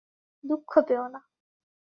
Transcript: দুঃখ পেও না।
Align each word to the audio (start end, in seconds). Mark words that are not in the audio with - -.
দুঃখ 0.43 0.71
পেও 0.87 1.05
না। 1.07 1.19